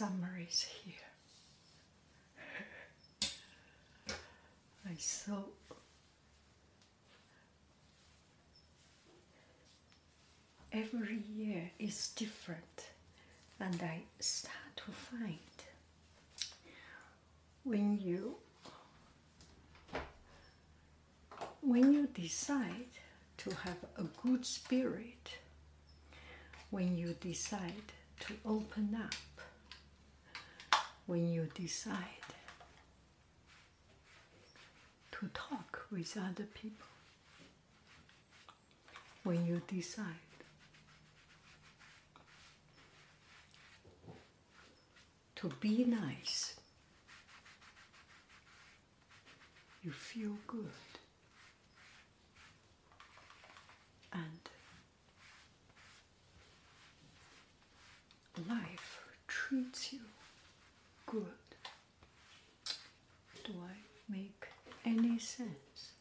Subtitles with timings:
[0.00, 0.94] Summer is here.
[4.88, 5.42] I saw
[10.72, 12.86] every year is different
[13.60, 15.38] and i start to find
[17.64, 18.36] when you
[21.60, 22.92] when you decide
[23.36, 25.28] to have a good spirit
[26.70, 29.14] when you decide to open up
[31.10, 32.30] when you decide
[35.10, 36.86] to talk with other people
[39.24, 40.04] when you decide
[45.34, 46.54] to be nice,
[49.82, 50.70] you feel good.
[54.12, 54.48] And
[58.48, 60.00] life treats you
[61.10, 61.24] good.
[63.44, 64.46] Do I make
[64.84, 65.92] any sense?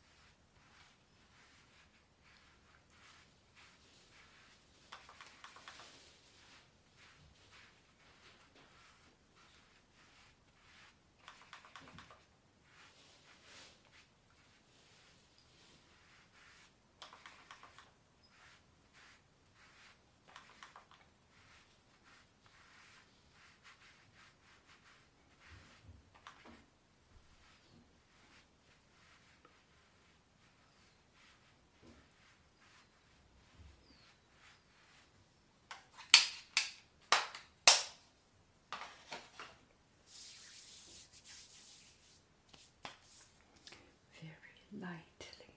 [44.21, 45.53] very lightly.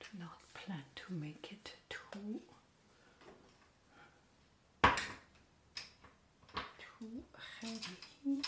[0.00, 0.84] Do not plan
[1.88, 2.40] too
[6.78, 7.22] too
[7.60, 8.42] heavy.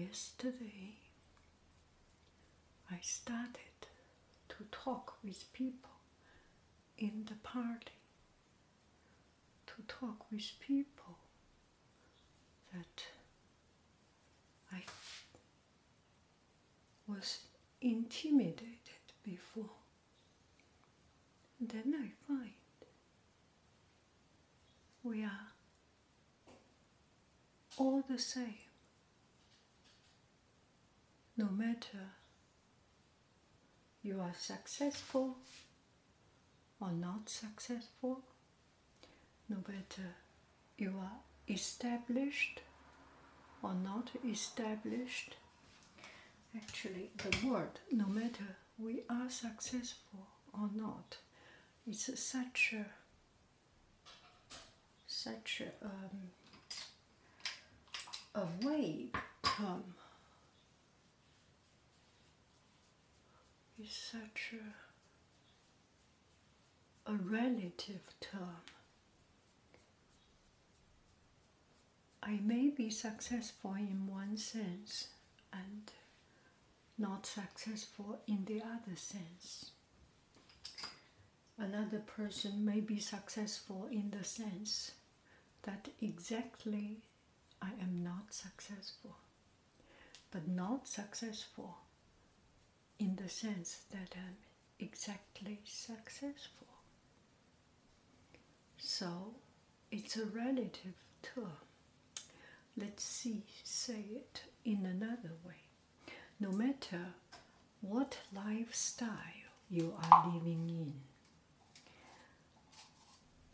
[0.00, 0.94] yesterday
[2.90, 3.80] I started
[4.48, 5.90] to talk with people
[6.96, 7.98] in the party,
[9.66, 11.18] to talk with people
[12.72, 13.04] that
[14.72, 14.82] I
[17.06, 17.40] was
[17.82, 19.76] intimidated before.
[21.60, 22.52] Then I find
[25.02, 25.48] we are
[27.76, 28.69] all the same.
[31.40, 32.04] No matter
[34.02, 35.38] you are successful
[36.78, 38.20] or not successful,
[39.48, 40.16] no matter
[40.76, 42.60] you are established
[43.62, 45.36] or not established.
[46.54, 51.16] Actually, the word, no matter we are successful or not,
[51.86, 52.84] it's such a
[55.06, 56.20] such a, um,
[58.34, 58.46] a
[59.42, 59.94] term.
[63.82, 64.52] It's such
[67.06, 68.60] a, a relative term.
[72.22, 75.08] I may be successful in one sense
[75.50, 75.90] and
[76.98, 79.70] not successful in the other sense.
[81.56, 84.92] Another person may be successful in the sense
[85.62, 86.98] that exactly
[87.62, 89.16] I am not successful,
[90.30, 91.78] but not successful
[93.00, 94.36] in the sense that I'm
[94.78, 96.66] exactly successful.
[98.76, 99.34] So
[99.90, 101.52] it's a relative term.
[102.76, 105.62] Let's see, say it in another way.
[106.38, 107.14] No matter
[107.80, 109.08] what lifestyle
[109.70, 110.92] you are living in,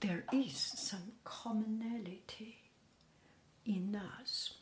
[0.00, 2.58] there is some commonality
[3.64, 4.54] in us,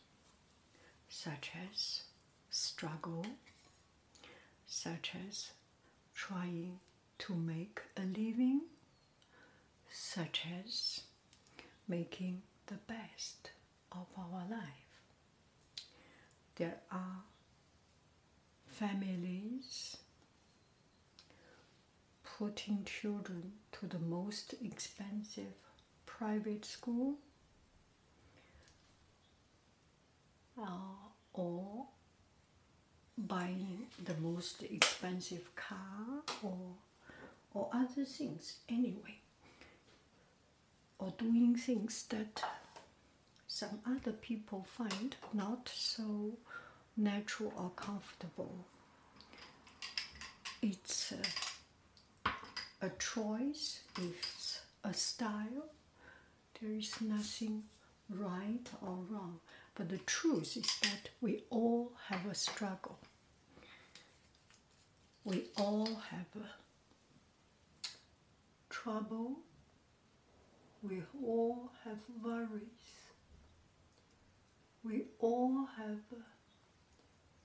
[1.09, 2.03] such as
[2.51, 3.27] struggle,
[4.75, 5.53] such as
[6.15, 6.81] trying
[7.17, 8.61] to make a living,
[9.89, 11.03] such as
[11.87, 13.53] making the best
[13.93, 14.91] of our life.
[16.57, 17.23] There are
[18.67, 19.97] families
[22.37, 25.55] putting children to the most expensive
[26.05, 27.15] private school
[30.61, 30.99] uh,
[31.33, 31.87] or
[33.17, 36.59] buying the most expensive car or
[37.53, 39.17] or other things anyway
[40.99, 42.43] or doing things that
[43.47, 46.33] some other people find not so
[46.97, 48.55] natural or comfortable.
[50.63, 52.31] It's a,
[52.87, 55.69] a choice it's a style.
[56.61, 57.65] There is nothing
[58.09, 59.41] right or wrong
[59.75, 62.99] but the truth is that we all have a struggle.
[65.25, 66.27] We all have
[68.71, 69.39] trouble.
[70.83, 72.59] We all have worries.
[74.85, 76.01] We all have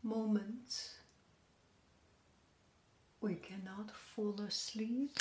[0.03, 0.99] moments
[3.21, 5.17] we cannot fall asleep.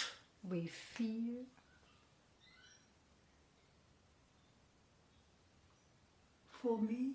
[0.48, 1.44] We fear
[6.68, 7.12] for me,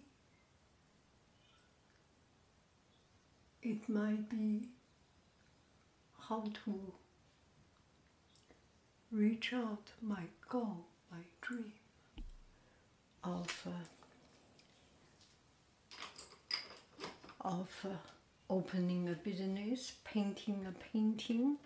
[3.61, 4.69] it might be
[6.27, 6.73] how to
[9.11, 10.77] reach out my goal,
[11.11, 11.71] my dream
[13.23, 13.69] of uh,
[17.41, 17.89] of uh,
[18.49, 21.57] opening a business, painting a painting,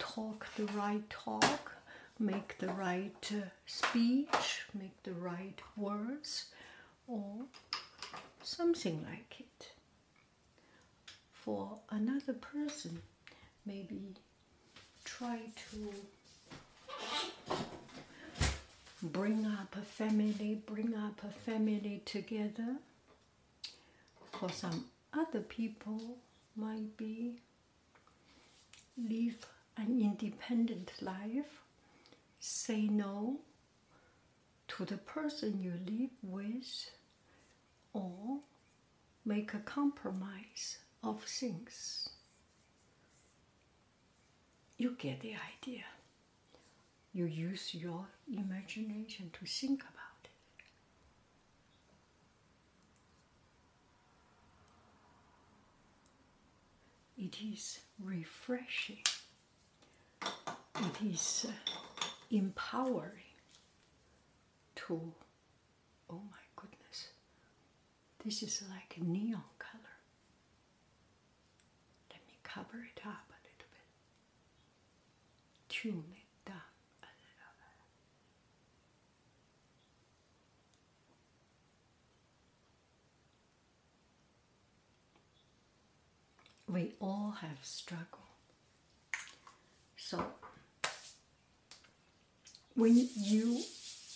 [0.00, 1.70] talk the right talk,
[2.18, 6.46] make the right uh, speech, make the right words,
[7.06, 7.46] or
[8.42, 9.72] something like it.
[11.32, 13.02] For another person,
[13.66, 14.14] maybe
[15.04, 15.38] try
[15.70, 15.92] to
[19.02, 22.76] bring up a family, bring up a family together.
[24.38, 26.16] For some other people,
[26.56, 27.36] might be
[28.96, 31.62] live an independent life,
[32.40, 33.38] say no
[34.76, 36.90] to the person you live with
[37.92, 38.38] or
[39.24, 42.08] make a compromise of things.
[44.78, 45.84] You get the idea.
[47.12, 50.28] You use your imagination to think about
[57.18, 57.24] it.
[57.24, 59.04] It is refreshing.
[60.22, 61.52] It is uh,
[62.30, 63.31] empowering
[64.86, 65.12] to,
[66.10, 67.08] oh my goodness,
[68.24, 69.98] this is like a neon color.
[72.10, 73.88] Let me cover it up a little bit,
[75.68, 76.56] tune it down
[77.02, 77.54] a little
[86.68, 86.90] bit.
[86.90, 88.20] we all have struggle.
[89.96, 90.24] So
[92.74, 93.62] when you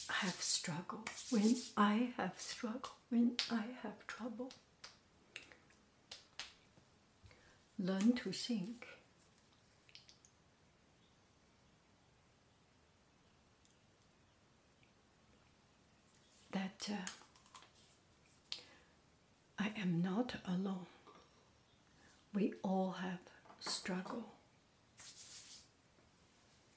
[0.09, 4.53] have struggle, when I have struggle, when I have trouble,
[7.79, 8.87] learn to think.
[16.53, 17.07] That uh,
[19.59, 20.87] I am not alone.
[22.33, 23.19] We all have
[23.61, 24.25] struggle.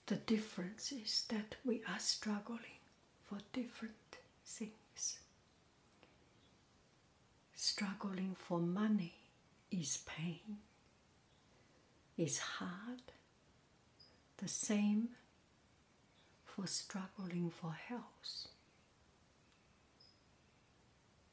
[0.07, 2.78] The difference is that we are struggling
[3.29, 5.19] for different things.
[7.53, 9.13] Struggling for money
[9.69, 10.57] is pain,
[12.17, 13.03] is hard.
[14.38, 15.09] The same
[16.43, 18.48] for struggling for health.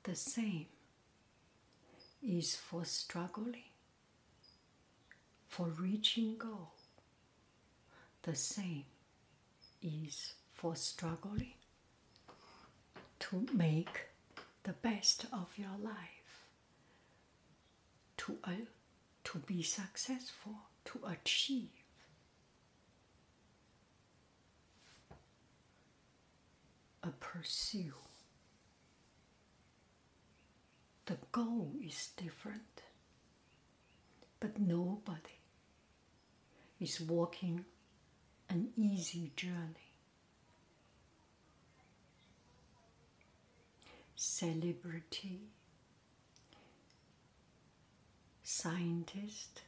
[0.02, 0.66] The same
[2.22, 3.70] is for struggling
[5.48, 6.72] for reaching goal.
[8.22, 8.84] The same
[9.82, 11.54] is for struggling
[13.20, 14.06] to make
[14.64, 16.46] the best of your life,
[18.18, 18.50] to, uh,
[19.24, 20.54] to be successful,
[20.84, 21.70] to achieve.
[27.02, 27.92] A pursuit.
[31.06, 32.82] The goal is different,
[34.40, 35.38] but nobody
[36.80, 37.64] is walking
[38.48, 39.85] an easy journey.
[44.16, 45.40] Celebrity,
[48.42, 49.60] scientist,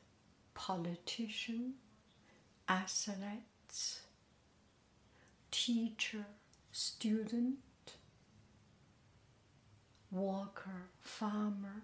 [0.54, 1.74] politician,
[2.66, 4.00] athletes,
[5.50, 6.24] teacher,
[6.72, 7.58] student,
[10.10, 11.82] worker, farmer,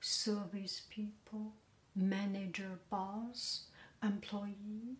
[0.00, 1.52] service people,
[1.94, 3.64] manager, boss,
[4.02, 4.96] employee.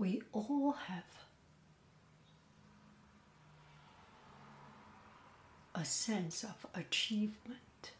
[0.00, 1.04] We all have
[5.74, 7.92] a sense of achievement,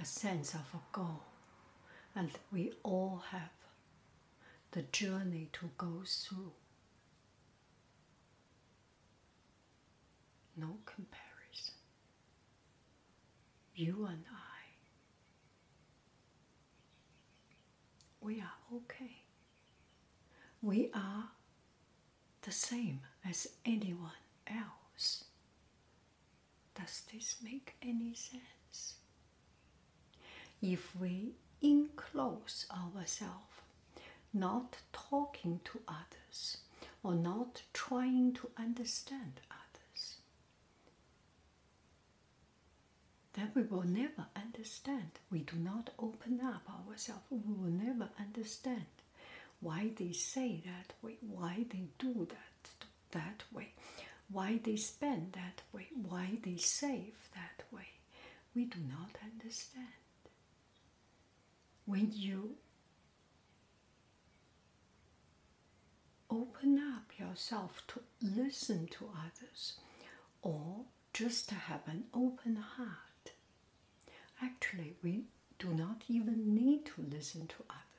[0.00, 1.24] a sense of a goal,
[2.16, 3.50] and we all have
[4.70, 6.52] the journey to go through.
[10.56, 11.74] No comparison.
[13.74, 14.62] You and I,
[18.22, 19.23] we are okay.
[20.64, 21.28] We are
[22.40, 25.24] the same as anyone else.
[26.74, 28.94] Does this make any sense?
[30.62, 33.60] If we enclose ourselves,
[34.32, 36.56] not talking to others
[37.02, 40.16] or not trying to understand others,
[43.34, 45.10] then we will never understand.
[45.30, 47.24] We do not open up ourselves.
[47.28, 48.86] We will never understand
[49.64, 52.68] why they say that way, why they do that
[53.12, 53.68] that way,
[54.30, 57.88] why they spend that way, why they save that way.
[58.54, 59.86] We do not understand.
[61.86, 62.56] When you
[66.30, 69.74] open up yourself to listen to others
[70.42, 73.32] or just to have an open heart,
[74.42, 75.24] actually, we
[75.58, 77.93] do not even need to listen to others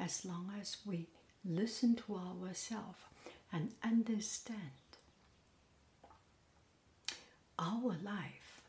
[0.00, 1.06] as long as we
[1.44, 2.98] listen to ourselves
[3.52, 4.56] and understand
[7.58, 8.62] our life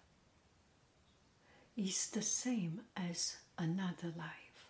[1.78, 4.68] is the same as another life.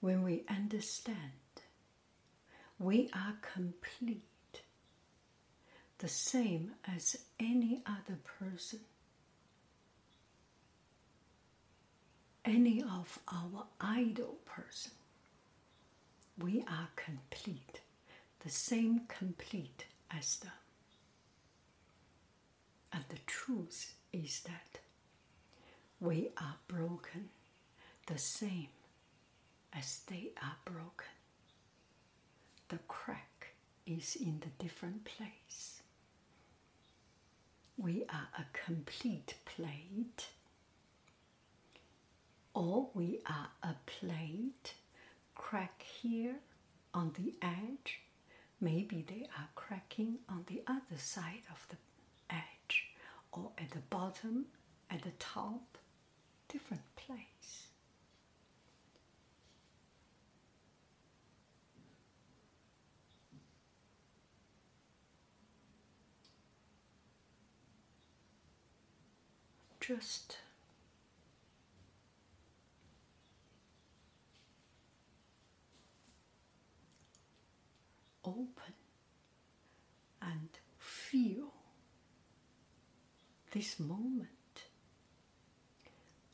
[0.00, 1.16] When we understand,
[2.78, 4.62] we are complete,
[5.98, 8.80] the same as any other person.
[12.44, 14.92] Any of our idol person,
[16.38, 17.80] we are complete,
[18.40, 20.52] the same complete as them.
[22.92, 24.80] And the truth is that
[26.00, 27.28] we are broken
[28.06, 28.68] the same
[29.72, 31.14] as they are broken.
[32.68, 33.54] The crack
[33.86, 35.82] is in the different place.
[37.76, 40.26] We are a complete plate,
[42.54, 44.74] or we are a plate
[45.34, 46.36] crack here
[46.92, 48.00] on the edge.
[48.60, 51.76] Maybe they are cracking on the other side of the
[52.34, 52.88] edge
[53.32, 54.46] or at the bottom
[54.90, 55.78] at the top.
[56.48, 57.68] Different place.
[69.80, 70.36] Just
[78.24, 78.74] open
[80.22, 80.48] and
[80.78, 81.52] feel
[83.52, 84.28] this moment.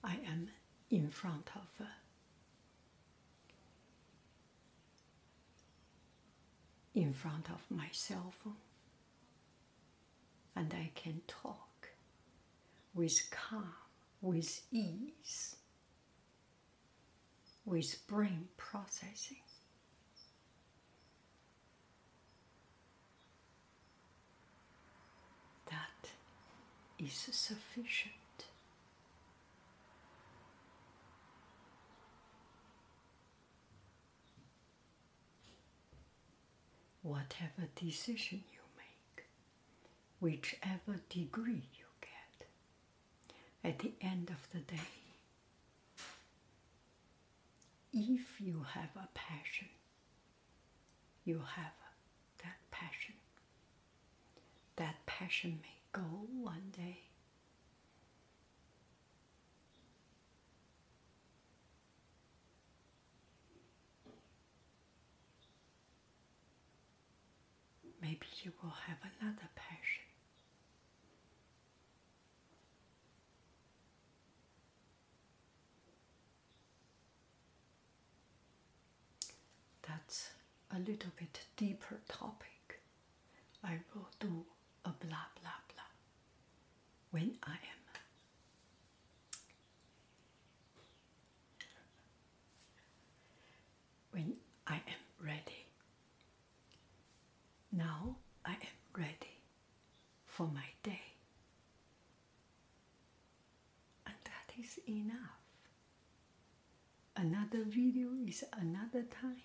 [0.05, 0.49] I am
[0.91, 1.87] in front of
[6.95, 8.55] in front of my cell phone
[10.57, 11.91] and I can talk
[12.95, 13.75] with calm,
[14.23, 15.57] with ease,
[17.67, 19.37] with brain processing.
[25.67, 26.11] That
[26.99, 28.13] is sufficient.
[37.03, 39.27] Whatever decision you make,
[40.21, 42.49] whichever degree you get,
[43.63, 44.81] at the end of the day,
[47.93, 49.69] if you have a passion,
[51.25, 51.73] you have
[52.43, 53.15] that passion.
[54.77, 56.03] That passion may go
[56.43, 56.99] one day.
[68.03, 70.05] Maybe you will have another passion.
[79.89, 80.31] That's
[80.71, 82.81] a little bit deeper topic.
[83.65, 84.45] I will do
[84.85, 85.66] a blah blah
[87.11, 87.77] when I am
[94.13, 94.35] when
[94.67, 95.67] I am ready.
[97.71, 99.41] Now I am ready
[100.25, 101.03] for my day.
[104.07, 105.37] And that is enough.
[107.15, 109.43] Another video is another time.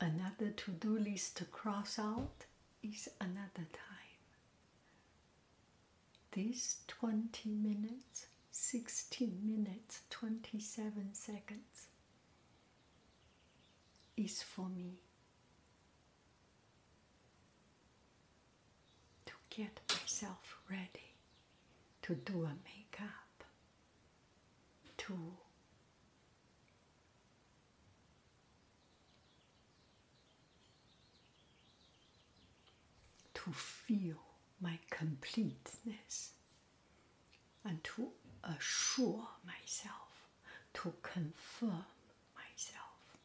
[0.00, 2.44] Another to do list to cross out
[2.82, 4.11] is another time.
[6.34, 11.88] This 20 minutes, 16 minutes, 27 seconds
[14.16, 15.02] is for me
[19.26, 21.14] to get myself ready
[22.02, 23.44] to do a makeup,
[24.96, 25.14] to
[33.34, 34.31] to feel
[34.62, 36.32] my completeness
[37.64, 38.08] and to
[38.44, 40.28] assure myself,
[40.74, 41.84] to confirm
[42.34, 43.18] myself.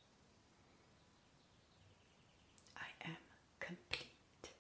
[2.75, 3.15] I am
[3.59, 4.51] complete.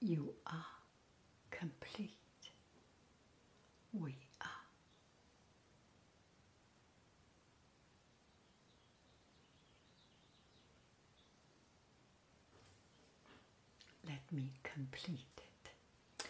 [0.00, 0.64] You are
[1.50, 2.10] complete.
[3.92, 4.46] We are.
[14.32, 16.26] Let me complete it.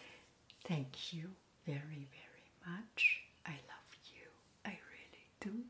[0.65, 1.31] Thank you
[1.65, 3.21] very, very much.
[3.45, 4.27] I love you.
[4.65, 5.63] I really do.